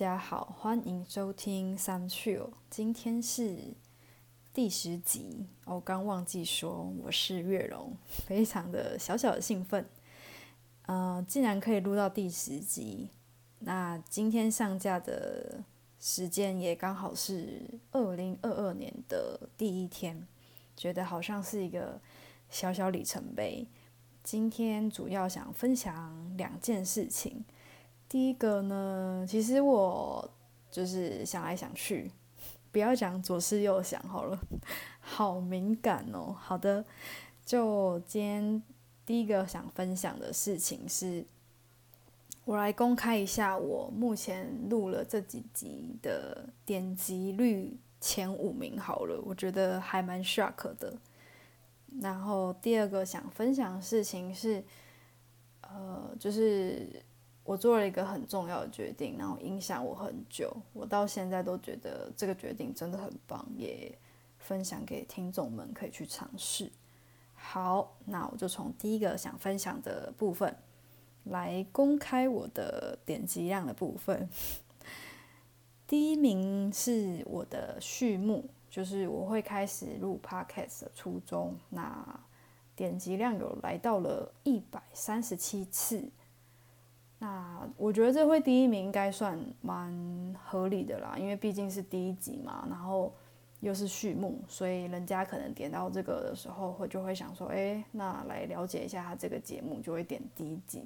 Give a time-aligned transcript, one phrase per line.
[0.00, 2.40] 大家好，欢迎收听三趣
[2.70, 3.74] 今天是
[4.54, 7.94] 第十集，我刚忘记说我是月荣，
[8.26, 9.86] 非常的小小的兴奋。
[10.86, 13.10] 呃，竟然可以录到第十集，
[13.58, 15.62] 那今天上架的
[15.98, 20.26] 时间也刚好是二零二二年的第一天，
[20.74, 22.00] 觉得好像是一个
[22.48, 23.68] 小小里程碑。
[24.24, 27.44] 今天主要想分享两件事情。
[28.10, 30.28] 第一个呢，其实我
[30.68, 32.10] 就是想来想去，
[32.72, 34.36] 不要讲左思右想好了，
[34.98, 36.34] 好敏感哦。
[36.36, 36.84] 好的，
[37.46, 38.62] 就今天
[39.06, 41.24] 第一个想分享的事情是，
[42.44, 50.98] 我来公开一下我目前录了这几集的点击率前五名好了，我觉得还蛮 shock 的。
[52.00, 54.64] 然后第二个想分享的事情是，
[55.60, 57.04] 呃，就是。
[57.50, 60.56] 我做了一个很重要的决定，然后影响我很久。
[60.72, 63.92] 我到现在都觉得这个决定真的很棒，也
[64.38, 66.70] 分享给听众们可以去尝试。
[67.34, 70.54] 好，那我就从第一个想分享的部分
[71.24, 74.30] 来公开我的点击量的部分。
[75.88, 81.58] 第一名是我的序幕，就是我会开始录 podcast 的初衷。
[81.70, 82.20] 那
[82.76, 86.08] 点击量有来到了一百三十七次。
[87.22, 93.12] 那我觉得这会第一名应该算蛮合理的啦，因为毕竟是第一集嘛，然后
[93.60, 100.82] 又是序幕，所以人家可能点到这个的时候，会就会想说，哎，那来了解一下他这个节目，就会点第一集。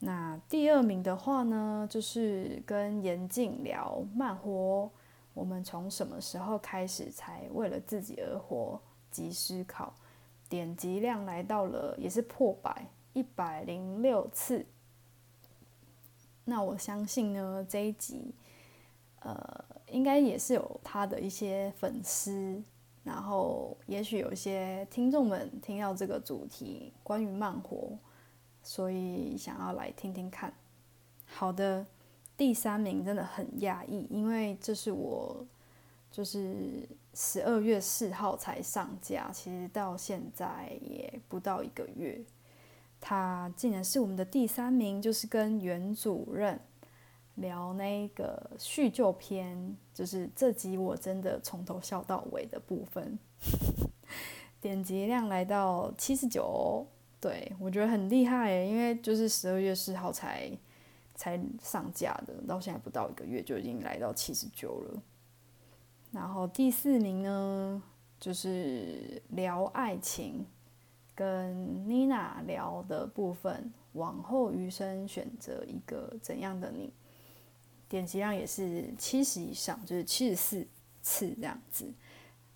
[0.00, 4.90] 那第二名的话呢，就是跟严静聊慢活，
[5.34, 8.80] 我们从什么时候开始才为了自己而活
[9.12, 9.94] 及思考，
[10.48, 14.66] 点击量来到了也是破百，一百零六次。
[16.48, 18.32] 那我相信呢，这一集，
[19.18, 22.62] 呃，应该也是有他的一些粉丝，
[23.02, 27.98] 然后也许有一些听众们听到这个主题关于慢活，
[28.62, 30.54] 所以想要来听听看。
[31.26, 31.84] 好的，
[32.36, 35.44] 第三名真的很讶异，因为这是我
[36.12, 42.20] 就是十二月四号才上架，其实到现在也不到一个月。
[43.00, 46.60] 他竟然是我们的第三名，就是跟袁主任
[47.36, 53.18] 聊那个叙旧篇，就是这集我真的从头笑到尾的部分，
[54.60, 56.86] 点击量来到七十九，
[57.20, 60.50] 对我觉得很厉害诶，因为就是十二月四号才
[61.14, 65.02] 才上架的，到现在不到一个月就已经来到七十九了。
[66.12, 67.82] 然后第四名呢，
[68.18, 70.46] 就是聊爱情。
[71.16, 76.92] 跟妮娜聊的部分，往后余生选择一个怎样的你？
[77.88, 80.66] 点击量也是七十以上，就是七十四
[81.00, 81.90] 次这样子。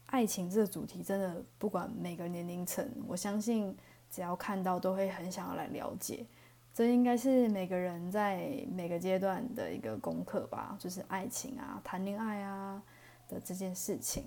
[0.06, 3.74] 爱情这个主题真的不管每个年龄层，我相信
[4.10, 6.26] 只要看到都会很想要来了解。
[6.74, 12.82] 这应该是每个人在每个阶段的一个功课吧，就是爱情啊、谈恋爱啊
[13.26, 14.24] 的这件事情。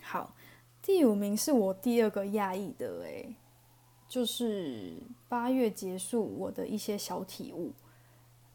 [0.00, 0.34] 好。
[0.86, 3.34] 第五名是我第二个讶异的诶，
[4.06, 4.98] 就是
[5.30, 7.72] 八月结束我的一些小体悟，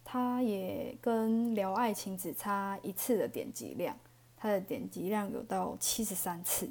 [0.03, 3.97] 它也跟聊爱情只差一次的点击量，
[4.37, 6.69] 它的点击量有到七十三次，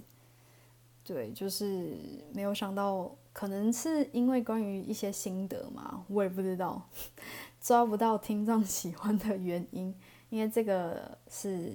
[1.04, 1.96] 对，就是
[2.32, 6.80] 没有想到，可能是因为关于一些心得嘛，我也不知道，
[7.60, 9.92] 抓不到听众喜欢的原因，
[10.30, 11.72] 因为这个是。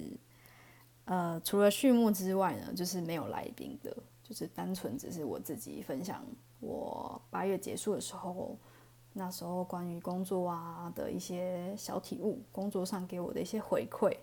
[1.06, 6.24] 呃，除了序幕之外呢，就是没有来宾的，就是单纯只是我自己分享
[6.60, 8.56] 我八月结束的时候，
[9.12, 14.16] 那时候关于工作啊的一些小体悟，工作上给我的一些回馈。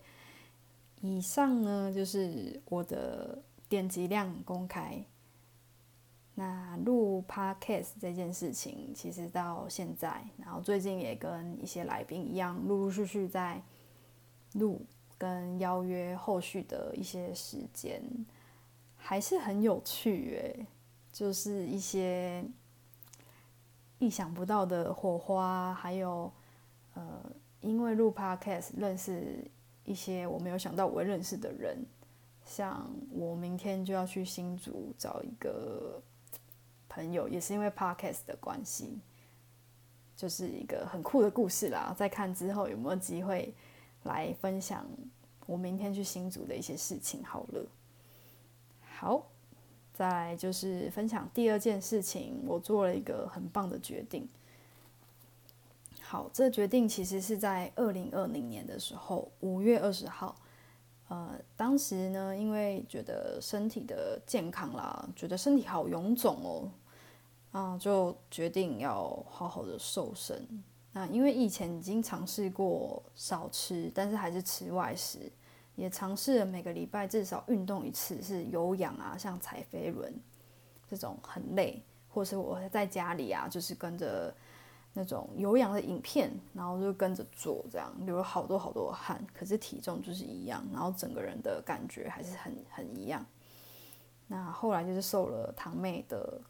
[1.02, 5.06] 以上呢就是我的点击量公开。
[6.34, 13.62] 那录 podcast 这件事情，其实到现在，然后最近也跟一些来宾一样，陆陆续续在
[14.54, 14.82] 录。
[15.22, 18.02] 跟邀约后续的一些时间
[18.98, 20.66] 还是很有趣诶，
[21.12, 22.44] 就是一些
[24.00, 26.32] 意想不到的火花，还有
[26.96, 27.24] 呃，
[27.60, 29.46] 因为录 podcast 认识
[29.84, 31.86] 一些我没有想到我会认识的人，
[32.44, 36.02] 像我明天就要去新竹找一个
[36.90, 38.98] 朋友，也是因为 podcast 的关系，
[40.16, 41.94] 就是一个很酷的故事啦。
[41.96, 43.54] 再看之后有没有机会。
[44.04, 44.86] 来分享
[45.46, 47.66] 我明天去新竹的一些事情好了。
[48.98, 49.28] 好，
[49.94, 54.28] 再就是分享第二件事情，我做了一个很棒的决定。
[56.02, 60.36] 好，这决定其实是在二零二零年的时候，五月二十号。
[61.08, 66.72] 呃，当时呢，因为觉得身体的健康啦，觉得身体好臃肿哦，
[67.52, 70.64] 啊，就决定要好好的瘦身。
[70.94, 75.32] 那因为以前已经尝试过少吃，但是还是吃外食，
[75.76, 80.14] 也尝试了每个礼拜至少运动一次，是有氧啊，像踩飞轮
[80.90, 84.34] 这种很累，或是我在家里啊，就是跟着。
[84.94, 93.26] 那种有氧的影片，然后就跟着做，这样流了好多好多汗，可是体重就是一样，然后整个人的感觉还是很很一样。
[94.28, 96.42] 那后来就是受了堂妹的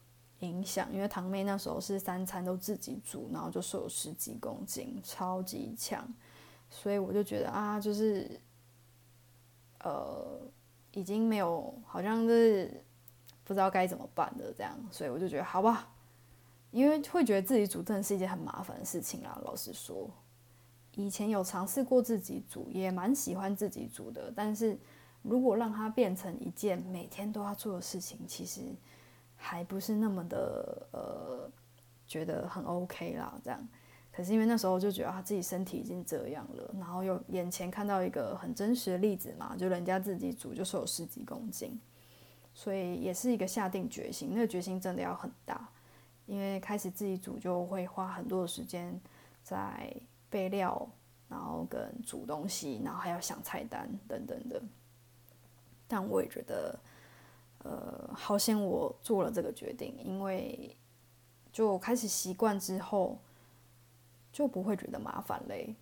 [0.42, 6.08] 影响，因为堂妹那时候是三餐都自己煮，然后就瘦了十几公斤，超级强，
[6.70, 8.40] 所以我就觉得啊，就是
[9.80, 10.40] 呃，
[10.92, 12.84] 已经没有，好像是
[13.44, 15.88] 不知道该怎么办的这样，所以我就觉得好吧。
[16.72, 19.38] 因为会觉得自己煮真的是一件很麻烦的事情啦。
[19.44, 20.10] 老实说，
[20.96, 24.32] 以前有尝试过自己煮，也蛮喜欢自己煮的。
[24.34, 24.80] 但是
[25.22, 28.62] 如果让它变成一件每天都要做的事情，其实
[29.42, 31.52] 还不是那么的呃
[32.08, 33.40] 觉得很 OK 啦。
[33.44, 33.68] 这样，
[34.12, 41.80] 可是因为那时候就觉得他自己身体已经这样了，然后又眼前看到一个很真实的例子嘛，就人家自己煮就瘦十几公斤，
[42.54, 44.30] 所以也是一个下定决心。
[44.32, 45.70] 那个决心真的要很大。
[46.28, 48.98] 因为开始自己煮就会花很多的时间
[49.44, 49.94] 在
[50.30, 50.88] 备料，
[51.28, 54.62] 然后跟煮东西，然后还要想菜单等等的。
[55.90, 56.80] 但我也觉得，
[57.64, 60.76] 呃，好险我做了这个决定，因为
[61.52, 63.20] 就开始习惯之后，
[64.32, 65.76] 就不会觉得麻烦嘞。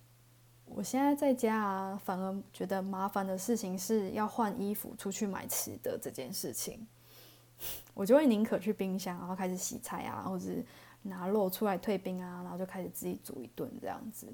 [0.66, 6.86] 我现在在家啊，反而觉得麻烦的事情是要换衣服、出去买吃的这件事情。
[7.94, 10.64] 我就会宁可去冰箱，然后开始洗菜啊，或者是
[11.02, 14.26] 拿肉出来退冰啊，然后就开始自己煮一顿这样子。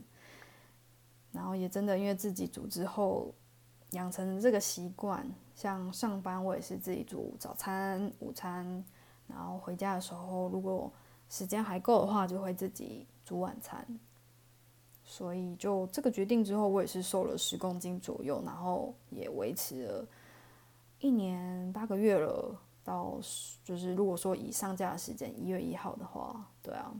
[1.32, 3.32] 然后也真的因为自己煮之后，
[3.92, 5.24] 养成这个习惯。
[5.56, 8.84] 像上班我也是自己煮早餐、午餐，
[9.26, 10.92] 然后回家的时候如果
[11.28, 13.84] 时间还够的话，就会自己煮晚餐。
[15.02, 20.06] 所以就这个决定之后，我也是瘦了十公斤左右，然后也维持了
[21.00, 22.60] 一年八个月了。
[22.84, 23.18] 到
[23.64, 26.94] 就是如果说以上架的时间一月一号的话，对啊，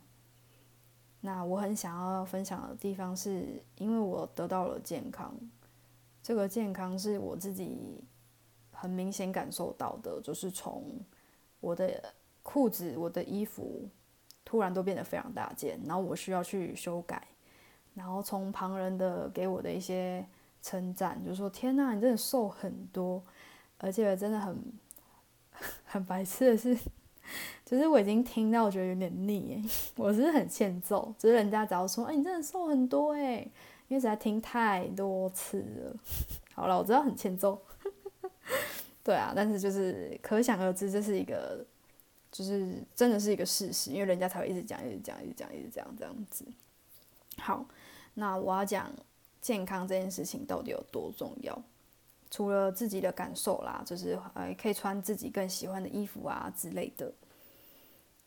[1.20, 5.32] 那我很想要分享的地方是，因为我得到了健康，
[6.24, 8.02] 这个健康是我自己
[8.76, 10.84] 很明显感受到的，就是从
[11.60, 12.12] 我的
[12.42, 13.88] 裤子、我的衣服
[14.44, 17.26] 突然都变得非常大件，然后我需要去修改，
[17.94, 20.24] 然后从旁人的给我的一些
[20.62, 23.22] 称赞，就说天呐，你真的瘦很多，
[23.78, 24.56] 而且真的很。
[25.86, 26.76] 很白痴的是，
[27.64, 33.36] 就是我已经听到，我觉得有点腻 我是很欠揍，就是人家只要说，哎，你真的瘦很多哎，
[33.88, 35.96] 因为实在听太多次了。
[36.54, 37.58] 好了，我知道很欠揍。
[39.06, 41.64] 对啊，但是就是可想而知，这是一个，
[42.32, 46.44] 就是真的是一个事实，因为人家才会一直讲，一直讲，一直讲，一直讲这样子。
[47.36, 47.64] 好，
[48.14, 48.92] 那我要讲
[49.40, 51.62] 健康这件事情到底有多重要。
[52.32, 57.12] 除了自己的感受啦，就是呃，可以穿自己更喜欢的衣服啊之类的。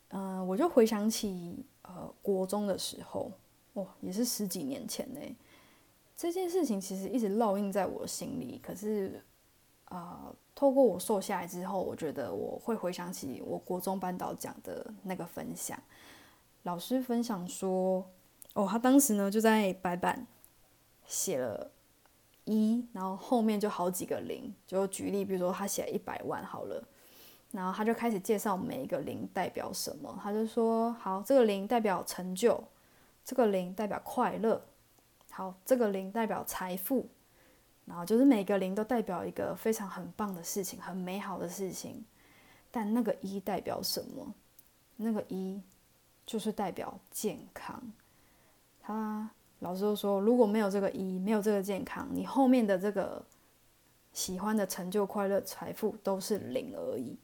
[0.08, 3.30] 嗯，我就回想起呃，国中的时候，
[3.74, 5.20] 哦，也是十几年前呢。
[6.16, 8.58] 这件事情其实一直烙印在我心里。
[8.62, 9.22] 可是，
[9.90, 15.78] 啊，透过我瘦下来之后，我觉得我会回想起我国中班导讲的那个分享。
[16.64, 18.04] 老师分享说，
[18.54, 20.26] 哦，他当时呢就在白板
[21.06, 21.70] 写了。
[22.46, 26.82] 一，然后后面就好几个零，就举例，比如说他写一百万好了，
[27.52, 32.60] 然后他就开始介绍每一个零代表什么，他就说，好，这个零代表成就，
[33.24, 34.60] 这个零代表快乐，
[35.30, 37.06] 好，这个零代表财富，
[37.90, 42.02] 然后就是每个零都代表一个非常很棒的事情，很美好的事情，
[42.70, 44.32] 但那个一代表什么？
[44.96, 45.60] 那个一
[46.24, 47.82] 就是代表健康，
[48.80, 49.28] 他。
[49.62, 53.22] 老师都说，如果没有这个一，没有这个健康，你后面的这个
[54.14, 57.18] 喜欢的成就、快乐、财富都是零而已。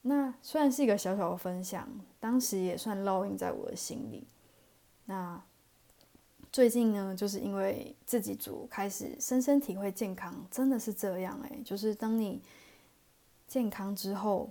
[0.00, 1.86] 那虽然是一个小小的分享，
[2.18, 4.26] 当时也算烙印在我的心里。
[5.04, 5.38] 那
[6.52, 12.40] 最近呢，就是因为自己煮，开始深深体会健康真的是这样诶，就是当你
[13.46, 14.50] 健康之后。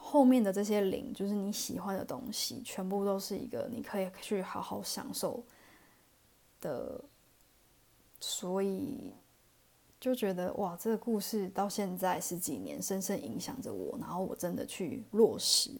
[0.00, 5.42] 后面的这些零，就是你喜欢的东西，全部都是一个你可以去好好享受
[6.62, 7.04] 的，
[8.18, 9.12] 所以
[10.00, 13.98] 就觉得哇，这个故事到现在十几年，深深影响着我。
[13.98, 15.72] 然后我真的去落实，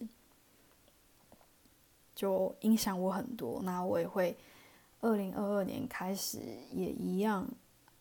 [2.15, 3.63] 就影响我很多。
[3.63, 4.37] 那我也会
[5.01, 6.39] 二零二二年开始
[6.73, 7.49] 也一样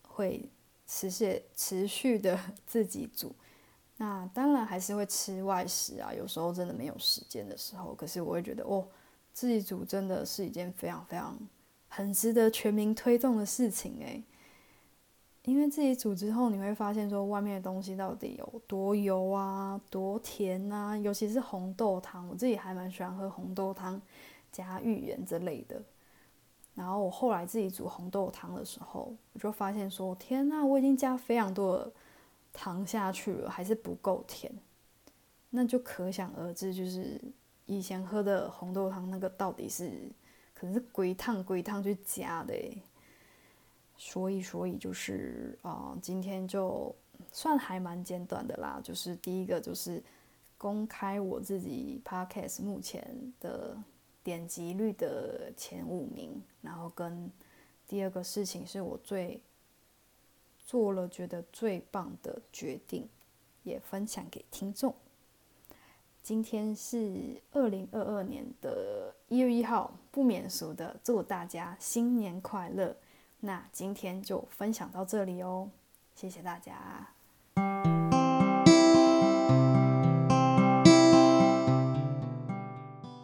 [0.02, 0.50] 会
[0.86, 3.36] 持续持续的自己煮。
[3.98, 8.88] 那当然还是会吃外食啊，有时候真的没有时间的时候，可是我会觉得哦，
[9.34, 11.38] 自己煮真的是一件非常非常
[11.88, 14.24] 很值得全民推动的事情诶。
[15.44, 24.02] 因为自己煮之后，你会发现说外面的东西到底有多油啊，多甜啊，尤其是红豆汤，我自己还蛮喜欢喝红豆汤
[24.52, 25.82] 加芋圆之类的。
[26.78, 31.92] 然后我后来自己煮红豆汤的时候，我就发现说，天呐，我已经加非常多的。
[32.54, 34.52] 糖下去了还是不够甜，
[35.52, 37.22] 那就可想而知，就是
[37.68, 39.92] 以前喝的红豆汤那个到底是
[40.56, 42.56] 可能是龟汤龟汤去加的，
[43.96, 46.96] 所以所以就是啊，今天就
[47.32, 50.02] 算还蛮简短的啦，就是第一个就是
[50.58, 53.08] 公开我自己 podcast 目前
[53.40, 53.78] 的
[54.28, 57.32] 点击率的前五名，然后跟
[57.88, 59.42] 第二个事情是我最。
[60.66, 63.08] 做了觉得最棒的决定，
[63.64, 64.94] 也分享给听众。
[66.22, 72.98] 今天是二零二二年的一月一号，不免俗的祝大家新年快乐。
[73.40, 75.70] 那今天就分享到这里哦，
[76.16, 77.17] 谢谢大家。